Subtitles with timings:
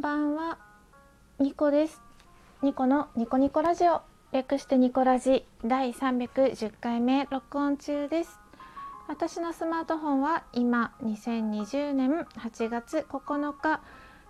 [0.00, 0.56] んばんは、
[1.38, 2.00] ニコです。
[2.62, 4.00] ニコのニコニコラジオ、
[4.32, 8.40] 略してニコラジ第310回目録音中です。
[9.08, 13.82] 私のスマートフォンは今2020年8月9日、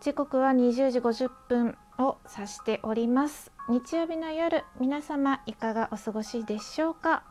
[0.00, 3.50] 時刻は20時50分を指しております。
[3.68, 7.24] 日曜日の夜、皆様いかがお過ごしでしょうか？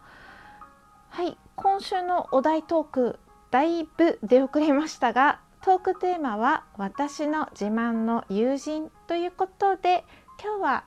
[1.08, 10.04] はい、今週のお題トークだいぶ出遅れましたがトークテーマは私の自慢の友人ということで
[10.40, 10.84] 今日は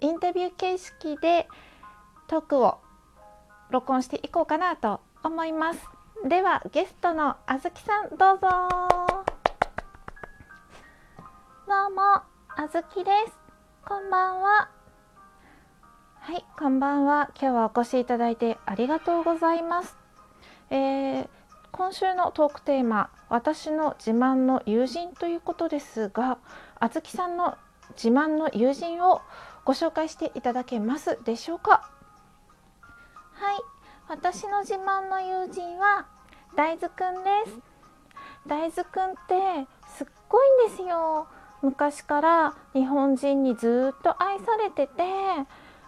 [0.00, 1.48] インタビュー形式で
[2.28, 2.76] トークを
[3.70, 5.80] 録音していこうかなと思います。
[6.28, 8.48] ではゲストのあずきさんどうぞ。
[11.66, 12.02] どうも
[12.58, 13.38] あずきです。
[13.86, 14.68] こんばんは。
[16.18, 17.30] はいこんばんは。
[17.40, 19.96] 今日はお越しいただいてありがとうございます、
[20.68, 21.28] えー
[21.72, 26.38] 今週のトークテーマ私の自慢の友人ということですが
[26.78, 27.56] あずきさんの
[27.90, 29.22] 自慢の友人を
[29.64, 31.90] ご紹介していただけますでしょうか？
[33.32, 33.58] はい。
[34.08, 36.06] 私の自慢の友人は
[36.56, 37.58] 大豆くんです。
[38.46, 41.28] 大豆くんってすっごいんですよ。
[41.62, 45.02] 昔から日本人にずっと愛されてて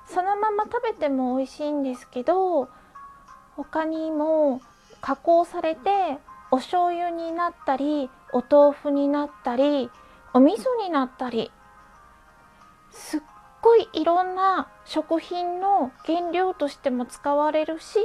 [0.07, 2.69] そのまま食べても美味しいんですけど
[3.57, 4.61] 他にも
[5.01, 6.19] 加工されて
[6.53, 9.91] お醤油になったりお豆腐になったり
[10.35, 11.51] お味噌になったり
[12.91, 13.21] すっ
[13.63, 17.97] ごいいろんな食品の原料としても使われるし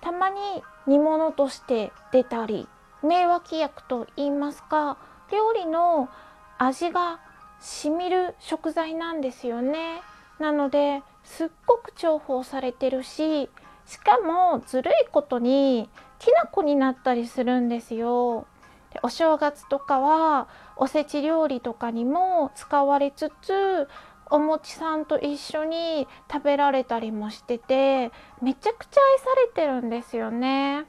[0.00, 0.38] たまに
[0.86, 2.66] 煮物として出たり
[3.02, 4.96] 名脇役と言いますか
[5.30, 6.08] 料理の
[6.56, 7.20] 味が
[7.60, 10.00] しみる食材なんですよね。
[10.38, 13.50] なのですっごく重宝されてるし
[13.84, 15.90] しかもずるいことに
[16.20, 18.46] きな粉になったりするんですよ。
[18.92, 23.88] でお正月とかはおせち料理とかにも使われつつ
[24.30, 30.84] お餅さんと一緒に食べられたりもしててめちゃくちゃ愛されてるんですよね。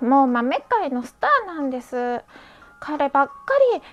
[0.00, 2.22] もう豆界のスターなんです。
[2.80, 3.32] 彼ばっか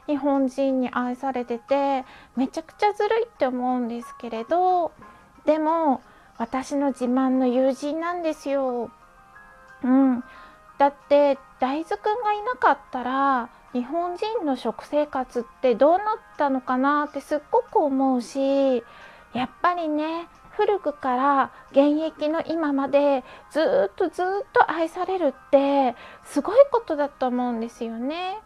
[0.08, 4.92] り日本人に愛されててめちゃくちゃずるいって思うんですけれど
[5.46, 6.02] でも
[6.40, 8.90] 私の自慢の友人なんですよ。
[9.84, 10.24] うん、
[10.80, 16.00] だって大豆くんがいなかったら日本人の食生活ってどうなっ
[16.38, 18.84] たのかなってすっごく思うし
[19.34, 25.96] やっぱりね古くから現役の今までずっとずっと愛されるって
[26.26, 28.40] すごいことだと思うんですよね。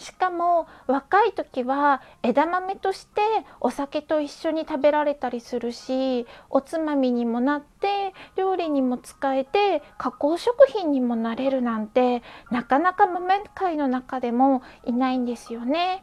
[0.00, 3.20] しかも若い時は枝豆として
[3.60, 16.02] お酒と一緒に食べられたりするしおつまみにもなって料理にも使えて加工食品にもなれるなんてなかなか豆界の中でもいないんですよね。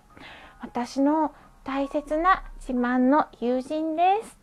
[0.61, 1.33] 私の
[1.63, 4.39] 大切な自慢の友人です。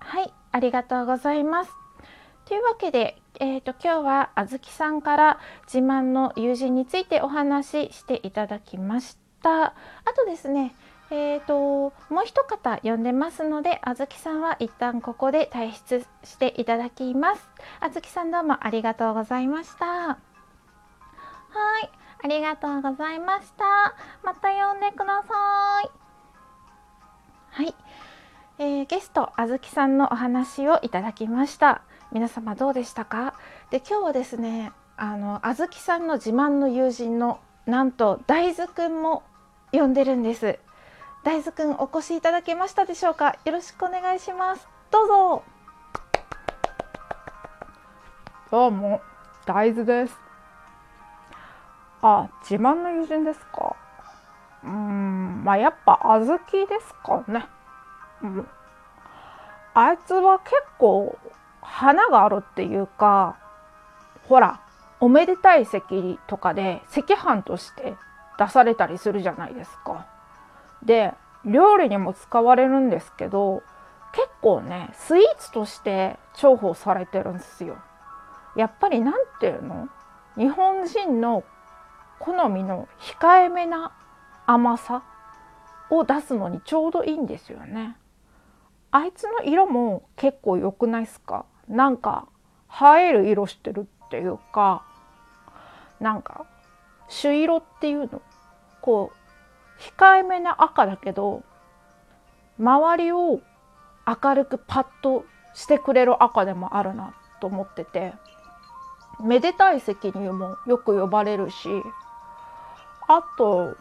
[0.00, 1.70] はい、ありがとうございます。
[2.44, 9.66] というわけでえーと、今日はあずきさんから自慢の友人についてお話ししていただきました。
[9.66, 9.74] あ
[10.16, 10.74] とですね
[11.10, 17.48] えーと、もう一方呼んでますのであずきさんは一旦ここで退出していただきます。
[17.80, 19.86] あずきさんどうもありがとうございました。
[19.86, 23.64] はいありがとうございました。
[24.22, 25.34] また呼んでくださ
[28.98, 31.82] ゲストあずきさんのお話をいただきました。
[32.10, 33.34] 皆様どうでしたか？
[33.70, 39.22] で今日はですねあのあずきさんの自慢の友人のなんと大豆くんも
[39.70, 40.58] 呼んでるんです。
[41.22, 43.36] 大豆くんお越しいただけましたでしょうか？
[43.44, 44.66] よろしくお願いします。
[44.90, 45.42] どうぞ。
[48.50, 49.00] どうも
[49.46, 50.16] 大豆です。
[52.02, 53.76] あ自慢の友人ですか？
[54.64, 57.46] うーんまあやっぱ小豆ですかね。
[58.24, 58.48] うん。
[59.80, 61.16] あいつは結構
[61.62, 63.36] 花があるっていうか
[64.28, 64.60] ほら
[64.98, 67.94] おめでたい席とかで赤飯として
[68.40, 70.08] 出されたりするじゃないですか。
[70.82, 71.14] で
[71.44, 73.62] 料理にも使われるんですけど
[74.12, 77.78] 結構ねスイーツとして重宝されてるんですよ。
[78.56, 79.88] やっぱり何ていうの？
[80.36, 81.44] 日本人の
[82.18, 83.92] 好みの控えめな
[84.44, 85.04] 甘さ
[85.88, 87.96] を出すのにちょうどいいんですよね。
[88.90, 91.44] あいつの色も結構良くないっすか？
[91.68, 92.26] なんか
[92.96, 94.82] 映える色してるっていうか
[96.00, 96.46] なんか
[97.08, 98.22] 朱色っていうの
[98.80, 101.42] こう控えめな赤だけど
[102.58, 103.40] 周りを
[104.06, 105.24] 明るくパッと
[105.54, 108.14] してくれる赤でもあるなと思ってて
[109.22, 111.68] めでたい席にもよく呼ばれるし
[113.06, 113.76] あと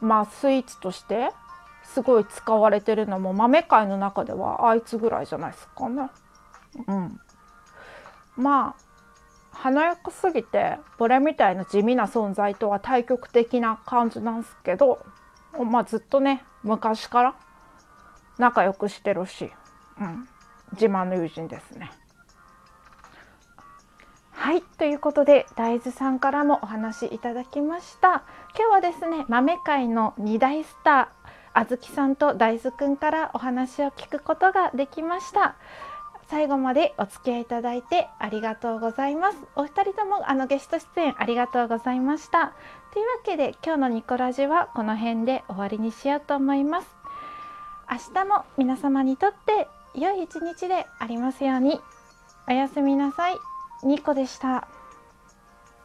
[0.00, 1.30] まあスイーツとして
[1.92, 6.10] すごい使われてるのも豆界の中ではあいつぐらいじゃないですかね。
[6.86, 7.20] うん、
[8.36, 8.86] まあ
[9.52, 15.04] 華やかすぎてこれみたいな地味な存在とは対極的な感じなんですけど、
[15.70, 17.34] まあ、ずっとね昔から
[18.38, 19.50] 仲良くしてるし、
[19.98, 20.28] うん、
[20.72, 21.90] 自慢の友人ですね。
[24.32, 28.22] はいということで大豆さんからもお話いただきました
[28.56, 31.15] 今日はですね豆界の2大スター
[31.58, 35.56] あずきさんと大豆くんからお話を聞くことができました。
[36.28, 39.38] 最後までお付き合いいただいてありがとうございます。
[39.54, 42.52] お二人ともあのゲスト出演ありがとうございました。
[42.92, 46.94] というわけで今日のニコラジはこの辺で終わりにしようと思います。
[47.90, 51.80] 明日も皆様にとって良い一日でありますように。
[52.46, 53.38] おやすみなさい。
[53.82, 54.68] ニコでした。